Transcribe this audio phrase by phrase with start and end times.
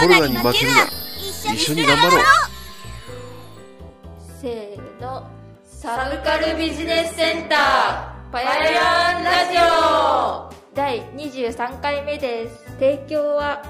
[0.00, 0.86] コロナに負けるな。
[1.52, 2.24] 一緒に頑張ろう。
[4.40, 5.28] せーの。
[5.62, 8.32] サブカルビジネスセンター。
[8.32, 10.50] パヤヤンラジオ。
[10.74, 12.64] 第23回目です。
[12.78, 13.62] 提供は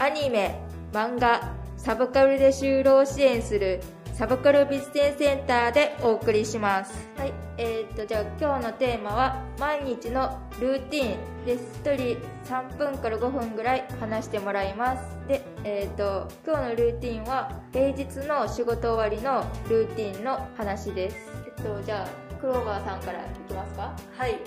[0.00, 0.60] アニメ
[0.92, 3.80] 漫画サブカルで就労支援する
[4.16, 7.06] サブカルビジネスセンターでお送りします。
[7.18, 7.34] はい。
[7.58, 11.82] えー、とじゃあ今日のテーマは毎日のルーティンです。
[11.84, 12.18] 1人
[12.50, 15.02] 3分から5分ぐらい話してもらいます。
[15.28, 21.16] でえー、と今日のルーティンは平日の仕事終わりのルーティンの話です。
[21.46, 23.94] えっとじゃあクローバーさんからいきますか？
[24.16, 24.40] はい、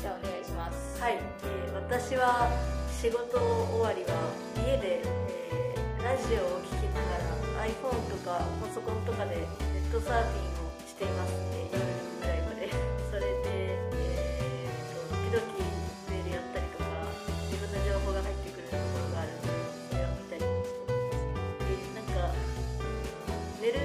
[0.00, 1.00] じゃあお願いします。
[1.00, 1.14] はい。
[1.14, 2.50] えー私は
[2.90, 4.18] 仕事終わりは
[4.66, 7.31] 家で、えーラジオを聴きながら
[7.62, 11.78] iPhone とかパソコンとかでネットサーフィンをしていますね夜
[12.18, 12.66] ぐらいまで
[13.06, 15.46] それで、えーと時々
[16.10, 16.90] メールやったりとか
[17.46, 19.62] 自分の情報が入ってくるところがあるので
[19.94, 20.90] それを見たりして
[21.70, 22.34] でなんか
[23.62, 23.78] 寝る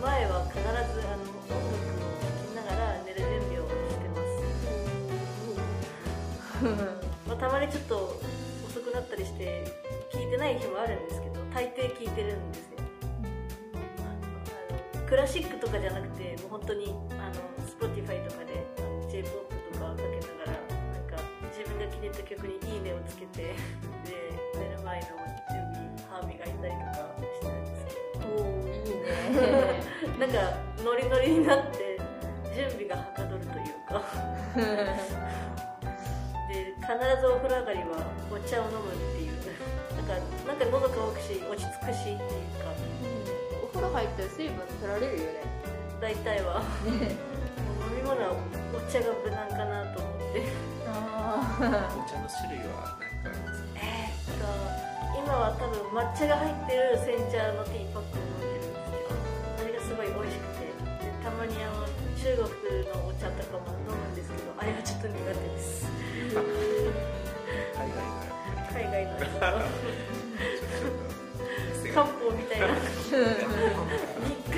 [0.00, 4.40] 前は必ずあの音楽を聴きながら寝る準備をしてます
[7.28, 8.16] まあ、たまにちょっと
[8.64, 9.68] 遅くなったりして
[10.10, 11.21] 聞いてない日もあるんですけど
[11.54, 12.78] 大抵聞いてるんですよ。
[13.98, 17.34] あのクラシックとかじゃなくてもう本当にあの
[17.68, 18.64] Spotify とかで
[19.10, 21.20] j p o p とかかけながらなんか
[21.52, 23.54] 自分が気に入った曲に「いいね」をつけて で
[24.54, 25.06] 寝る前の
[25.52, 28.24] 準備歯磨いたりとかしてるんですけど。
[28.28, 29.12] おおいいね。
[30.18, 30.36] なんか
[30.82, 32.00] ノリノリになって
[32.56, 34.02] 準備がはかどるというか。
[36.48, 39.11] で必ずお風呂上がりはお茶を飲むっていう
[40.52, 42.20] なんか喉乾くし落ち着くしっていう
[42.60, 42.68] か。
[43.64, 45.48] お風呂入ったら水分取られるよね。
[45.96, 46.60] 大体は。
[46.60, 48.36] もう飲み物は
[48.76, 50.44] お茶が無難かなと思って。
[50.92, 54.44] あお茶の種類は何かありますかえーっと
[55.24, 59.16] 今は多分抹茶が入ってる煎茶のティーパックを飲んでるんですけど
[59.56, 65.88] あれがすごい美味しくてでたまにあの中国のお茶とかも飲むんですけどあれがちょっと苦手です。
[67.72, 68.31] 海外のやっぱり
[68.72, 69.28] 海外の人
[71.92, 72.72] 漢方みたいな日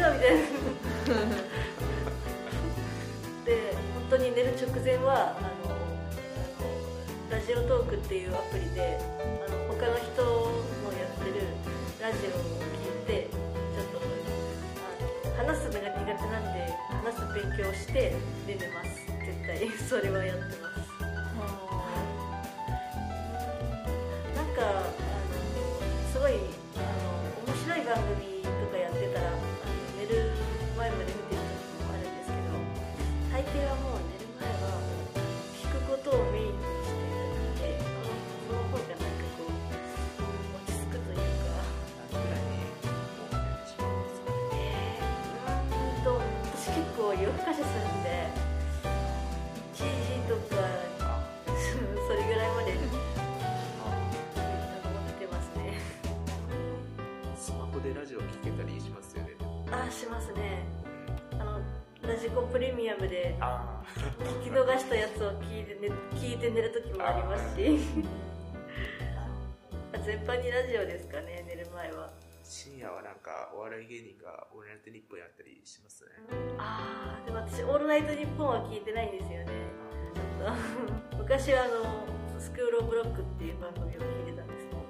[0.01, 0.39] 課みたいな
[3.45, 3.51] で
[3.95, 5.75] 本当に寝る直前はあの
[7.31, 8.99] ラジオトークっていうアプリで
[9.47, 10.31] あの他の人の
[10.99, 11.47] やってる。
[12.05, 12.33] ラジオを
[12.85, 13.97] 聞いてちょっと
[15.33, 16.57] あの話すのが苦手なんで
[16.91, 17.93] 話す勉強をして
[18.47, 18.89] で寝ます。
[19.25, 19.57] 絶対
[19.89, 20.74] それはやってます。
[27.85, 29.45] い番組とかやってたらあの
[30.01, 30.33] 寝る
[30.77, 32.57] 前まで見てる時もあるんですけど
[33.29, 34.04] 大抵はもう
[62.17, 63.83] ジコプレミアムであ
[64.43, 67.79] 聞き逃したやつを聞いて,、ね、聞いて寝る時もありますし。
[70.05, 72.13] 全般 にラジオですかね寝る前は。
[72.43, 76.11] 深夜はなんかお笑い芸人がオールナイトニッポンやったりしますね。
[76.59, 79.47] ああでも私「オールナイトニッポン」は聞いてないんですよね。
[80.15, 81.17] ちょっと。
[81.17, 82.07] 昔はあの
[82.39, 84.85] 「スクール・オブ・ロック」っていう番組を聞いてたんですけど。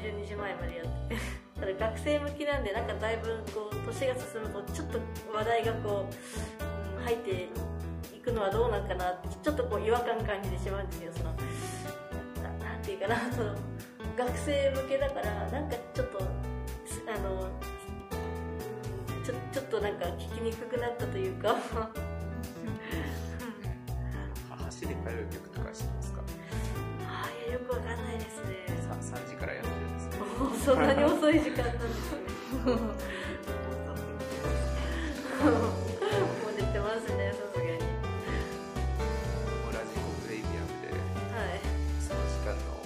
[0.00, 4.98] 12時前までやっててただ学生向きなんでなんかだいぶこう年が進むとちょっと
[5.34, 6.08] 話題がこ
[7.00, 7.48] う、入って
[8.14, 11.34] いくのはどうなんかなってちょっとこう違和感感じてしまうんですよその
[12.64, 13.54] なんていうかなその
[14.16, 17.48] 学生向けだからなんかちょっとあの
[19.24, 21.56] ちょちょっとなんか聞きにくくなったというか。
[30.68, 32.18] そんなに遅い時間なんですね
[32.68, 32.92] もう
[36.54, 37.32] 寝てますね。
[37.32, 37.80] さすがに
[39.72, 41.64] ラジコプレミアムではい
[42.04, 42.84] その時間の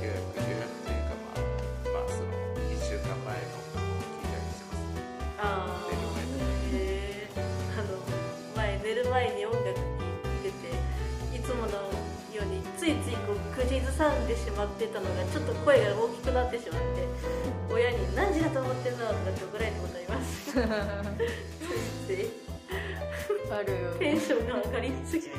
[0.00, 2.32] 予約予約というかまあまあその
[2.64, 5.04] 1週間前の聞いたりしてますね
[5.36, 5.92] ああ
[6.72, 7.28] へえ
[7.76, 7.92] あの
[8.56, 9.84] 前寝る前に音楽聴
[10.48, 17.08] いてていつものようについついこう口ずさんでしまってたのがちょっと声が大きくなってしまって
[17.72, 20.60] 親に「何時だと思ってんの?」とかって怒られたことあります。
[23.50, 23.72] ある。
[23.72, 25.30] よテンションが上がりすぎて。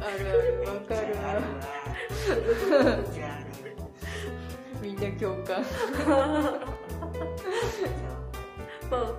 [0.00, 0.62] あるある。
[0.62, 1.40] わかるわ
[5.20, 5.60] 共感。
[8.90, 9.12] まあ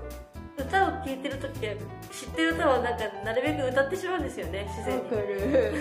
[0.57, 1.73] 歌を聴いてる時は
[2.11, 5.03] 知ってる歌はなんかなるべく歌ってしまうんですよね自然に。
[5.03, 5.73] わかる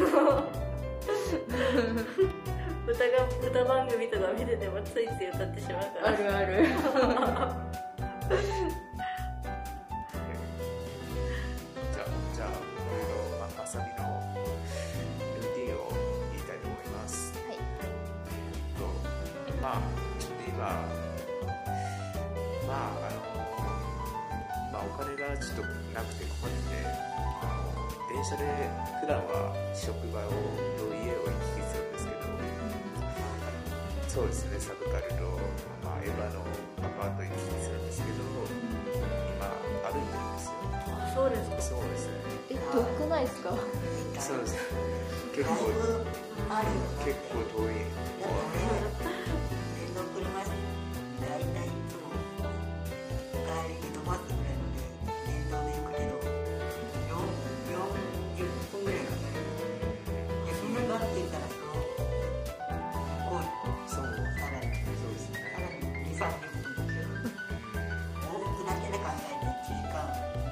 [2.91, 6.09] 歌が歌番組とか見ててもついつい歌ってしまうから。
[6.09, 6.67] あるある。
[6.67, 12.55] じゃあじゃあこ
[12.91, 14.11] れの、まあ、まさみの
[15.37, 15.79] ルーティンを
[16.33, 17.33] 言いたいと思います。
[17.47, 17.57] はい。
[18.77, 18.83] と
[19.63, 19.81] まあ
[20.19, 20.59] ちょっと今
[22.67, 23.19] まああの
[24.73, 25.63] まあお金がちょっと
[25.95, 26.75] なくて困って
[28.13, 28.43] 電車で
[29.01, 30.31] 普段は職場を
[30.77, 32.00] と家を行き来するんです
[34.11, 35.39] そうですねサブカルと、
[35.85, 36.43] まあ、エヴァの
[36.83, 38.19] アパート行き来するんですけど
[39.39, 39.47] 今
[39.87, 40.53] 歩いてるんですよ。
[40.99, 41.61] あそうですか。
[41.63, 42.13] そうですね
[42.51, 43.51] え遠くないですか？
[44.19, 44.57] そうです。
[45.35, 45.55] 結構
[47.05, 47.75] 結構遠い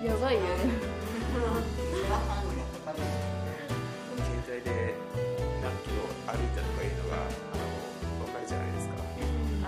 [0.09, 2.99] やばいよね1時間半ぐらいかかる
[4.25, 4.97] 携帯で
[5.61, 7.29] 何キロ歩いたとかいうのがあ
[7.61, 8.95] の分かるじゃないですか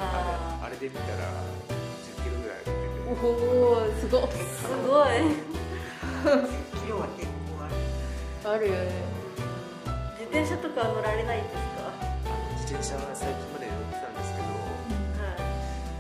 [0.01, 1.29] ああれで見たら
[1.69, 5.29] 10キロぐらい歩いてておおすごっーすごい
[6.25, 6.49] 10
[6.85, 8.89] キロは結構あるあるよね
[10.17, 11.93] 自転車とか乗られないんですか
[12.57, 14.49] 自転車は最近まで乗ってたんですけど
[15.21, 15.45] はい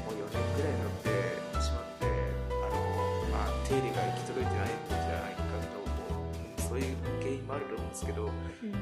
[0.08, 2.80] もう4年ぐらい乗ってしまってあの、
[3.28, 4.29] まあ、手入れが行き
[7.50, 8.30] もあると思うんですけど、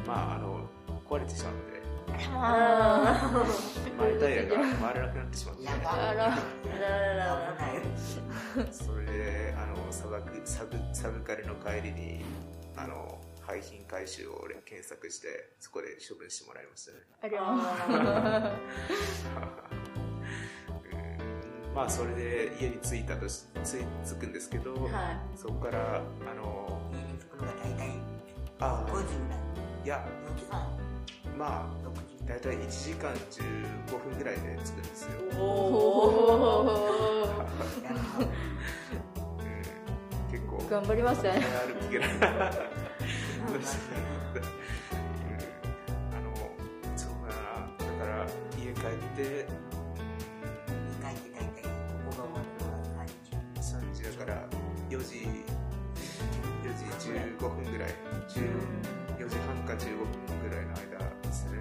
[0.06, 0.69] まああの
[1.09, 1.79] 壊れてしまうので。
[2.31, 3.31] あ
[3.99, 5.65] 前タイヤが回らなくなってしまって。
[5.65, 5.93] やば。
[5.93, 7.55] あらーあららら。
[7.56, 7.82] 危ないよ
[8.73, 12.25] それであの砂漠サブサブカルの帰りに
[12.76, 16.99] あの廃品回収を俺検索してそこで処分してもらいましたね。
[17.23, 17.56] ありゃあう。
[21.73, 21.75] ん。
[21.75, 25.19] まあそれで家に着いたとしつい着くんですけど、ーはい。
[25.37, 28.08] そこからあの家に着くのが大体
[28.61, 29.39] あ5時ぐらい
[29.85, 30.67] いや4時半
[31.39, 36.69] まあ6時大体1時間15分ぐらいで着くんですよ、おお
[40.31, 41.41] 結構頑張りましたね。
[41.41, 42.11] 歩きがうん。
[46.13, 46.29] あの
[46.97, 47.43] そうだな。
[47.79, 48.27] だから
[48.59, 48.85] 家帰っ
[49.17, 49.47] て
[57.09, 57.91] 15分ぐらい。
[58.29, 58.43] 10
[59.19, 60.07] 4時半か15分
[60.49, 61.59] ぐらいの間ですね。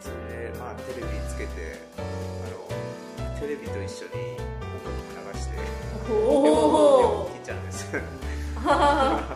[0.00, 5.52] それでまあテレビつけてあのテレビと一緒に音楽流して
[6.10, 7.92] おお聞いちゃうんです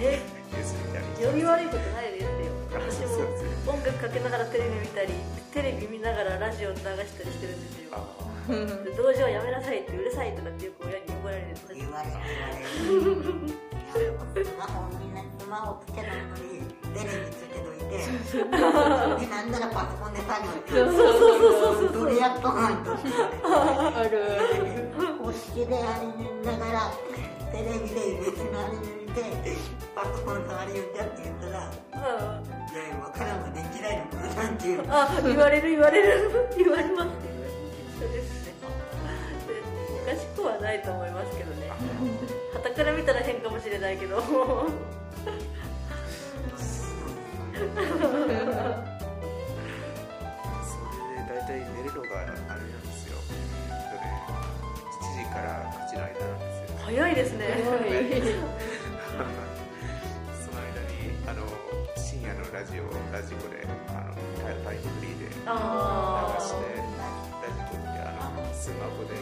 [0.00, 0.20] え
[0.52, 2.30] ニュース見たりより悪いことないですよ。
[2.72, 3.26] 私そう
[3.66, 5.12] も音楽かけながらテレビ見たり
[5.52, 7.90] テレビ見ながらラジオ流したりしてるんですよ。
[7.96, 7.98] あ
[8.48, 11.66] で同時はやめなさいってうるさいとかってよく親に怒られるんです。
[11.74, 13.26] 言われる言わ
[13.96, 16.62] れるスマホみんなスマホつけないのに
[16.94, 21.02] テレビつけといてでなんならパソコンで作業してるそ
[21.88, 22.92] うどれやっとかんと。
[22.94, 23.12] って言
[23.50, 23.64] わ
[24.00, 24.16] れてある。
[25.18, 26.92] 公式であれ見ながら
[27.52, 29.22] テレビで別のあれ見て
[29.94, 32.44] パソコンのあれ言ってって言ったらうん。
[32.68, 34.84] いや分からんわ電気代のことなんていう。
[34.88, 36.30] あ言われる言われる。
[36.56, 37.08] 言われます
[37.98, 38.52] 一緒ですね。
[39.46, 39.52] で
[40.02, 41.70] おかしくはないと思いますけどね。
[42.54, 44.20] 傍から見たら変かもしれないけど。
[44.20, 44.22] そ
[47.58, 47.74] れで
[51.28, 53.18] 大体寝るのがあれなんですよ。
[53.28, 54.06] えっとね
[55.02, 56.78] 7時から9時の間なんですよ。
[56.84, 57.44] 早いですね
[65.48, 69.16] 流あしてラジコってあのスマホで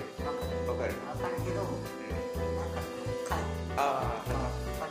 [0.66, 2.82] わかる分かるけどなんか
[3.28, 3.38] か
[3.76, 4.86] ああ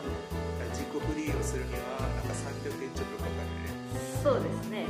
[0.72, 3.68] 自己フリーをするにはなんか300円ちょっとかかるね。
[4.20, 4.88] ーそうですね。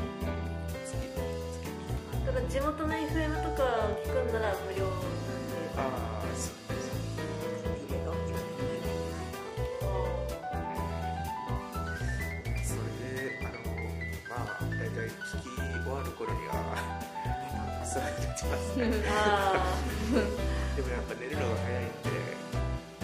[0.86, 3.64] 月月ただ地元の FM とか
[4.06, 5.06] 聞くんなら無料なんで
[5.78, 5.80] あ
[6.22, 6.54] あそう
[12.64, 12.82] それ
[13.30, 13.58] であの
[14.30, 15.55] まあ大体聞き
[16.26, 16.58] 頃には
[17.86, 19.62] 世話になってますねあ
[20.76, 22.10] でもやっぱ寝るのが早いんで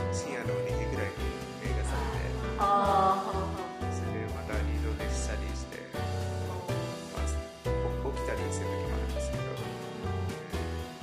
[0.10, 1.30] 深夜の2時ぐらいに
[1.62, 2.58] 映画されて
[3.94, 6.58] それでまた二度寝したりして、ま
[7.22, 7.30] あ、
[8.10, 9.46] 起きたりする時もあるんですけど、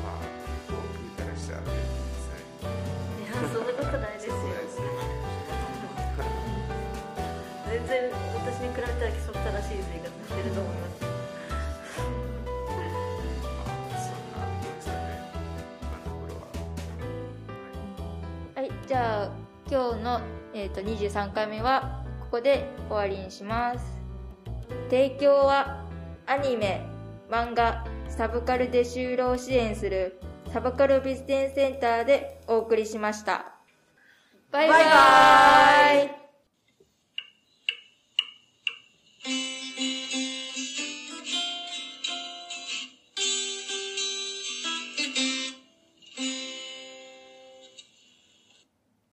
[0.02, 0.26] まあ
[0.66, 0.82] 僕
[1.14, 2.74] からしたらねー
[3.22, 4.34] いやそんなことないですよ。
[7.68, 11.07] 全然私に比べたら規則正しい生活してると思います
[19.70, 20.20] 今日の、
[20.54, 23.98] えー、と23回目はここで終わりにします。
[24.88, 25.84] 提供は
[26.26, 26.86] アニメ
[27.30, 30.20] 漫画サブカルで就労支援する
[30.52, 33.52] サブカルビジネスセンターでお送りしました。
[34.50, 34.84] バイバイ。
[34.84, 34.90] バ
[36.02, 36.27] イバイ。